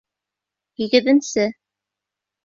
[0.81, 1.45] Һигеҙенсе.